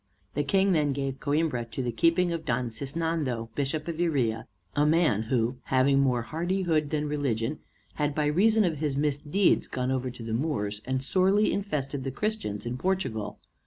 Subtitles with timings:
[0.33, 4.83] The King then gave Coimbra to the keeping of Don Sisnando, Bishop of Iria; a
[4.83, 7.59] man who, having more hardihood than religion,
[7.93, 12.09] had by reason of his misdeeds gone over to the Moors, and sorely infested the
[12.09, 13.37] Christians in Portugal.